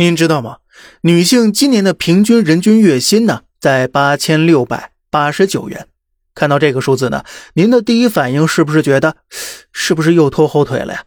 [0.00, 0.58] 您知道吗？
[1.00, 5.88] 女性今年的平均人均月薪呢，在八千六百八十九元。
[6.36, 7.24] 看到这个数字呢，
[7.54, 9.16] 您的第一反应是不是觉得，
[9.72, 11.02] 是不是又拖后腿了呀？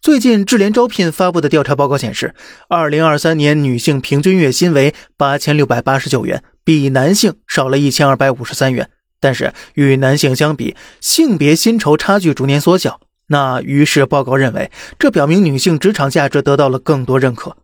[0.00, 2.32] 最近智联招聘发布的调查报告显示，
[2.68, 8.88] 二零二三年女性平均月薪为八千六百八十九元，比男性少了一千二百五十三元。
[9.18, 13.00] 但是与男性相比，性别薪酬差距逐年缩小。
[13.26, 14.70] 那于是报告认为，
[15.00, 17.56] 这表明女性职场价值得到了更多认可。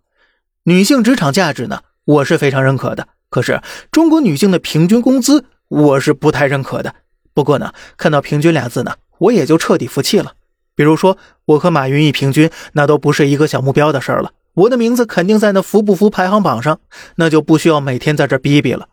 [0.68, 3.07] 女性职场价值呢，我是非常认可的。
[3.30, 3.62] 可是
[3.93, 6.93] 中国女性的平均工资，我是不太认可的。
[7.32, 10.32] 不过呢，看到“平均”俩字呢，我也就彻底服气了。
[10.74, 14.32] 比如说，我和马云一平均，那都不是一个小目标的事儿了。
[14.54, 16.80] 我的名字肯定在那服不服排行榜上，
[17.14, 18.88] 那就不需要每天在这逼逼了。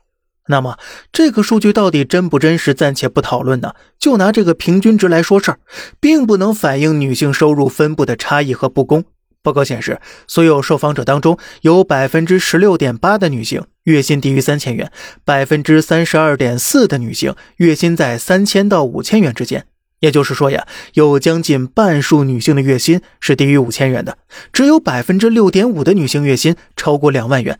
[0.45, 0.77] 那么
[1.11, 3.73] 这个数据到底真不真实，暂且不讨论呢。
[3.97, 5.57] 就拿这个平均值来说事儿，
[5.99, 9.05] 并不能反映女性收入分布的差异和不公。
[9.43, 14.89] 报告显示，所有受访者当中，有百分之十六点八的女性月薪低于三千元，
[15.25, 19.65] 百分之三十二点四的女性月薪在三千到五千元之间。
[19.99, 24.17] 也就是说呀，有将近半数女性的月薪是低于五千元的，
[24.51, 27.59] 只有百分之六点五的女性月薪超过两万元。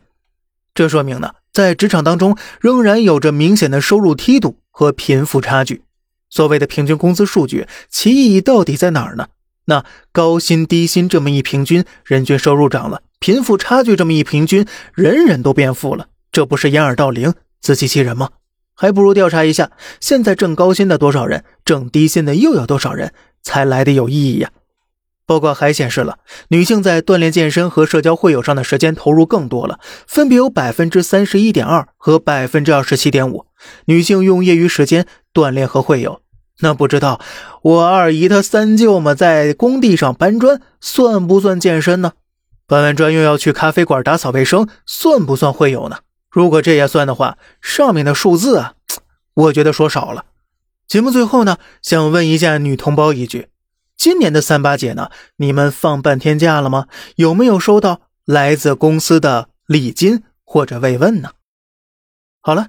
[0.74, 5.82] 这说明呢，在职场当中仍然有着明显的收入梯度和贫富差距。
[6.28, 9.28] 所谓的平均工资数据，其意义到底在哪儿呢？
[9.66, 16.08] 那高薪低薪这么一平均，人均收入涨了；贫富差距这么一平均，人人都变富了。
[16.30, 18.30] 这不是掩耳盗铃、自欺欺人吗？
[18.74, 19.70] 还不如调查一下，
[20.00, 24.50] 现在挣高薪的多少人，挣低薪的又有多少人，才来的有意义呀。
[25.26, 33.46] 报告还显示了，女性在锻炼健身和社交会友上的时间投入更多了，分别有百分之三十一点二和百分之二十七点五。
[33.86, 36.20] 女性用业余时间锻炼和会友。
[36.60, 37.20] 那不知道
[37.62, 42.12] 我二姨她三舅嘛，在工地上搬砖，算不算健身呢？
[42.66, 45.98] 搬完砖又要去咖啡馆打扫卫生，算不算会友呢？
[46.30, 48.74] 如果这也算的话，上面的数字啊，
[49.34, 50.26] 我觉得说少了。
[50.86, 53.48] 节目最后呢，想问一下女同胞一句：
[53.96, 56.86] 今年的三八节呢，你们放半天假了吗？
[57.16, 61.30] 有没有收到来自公司的礼金或者慰问呢？
[62.40, 62.68] 好了。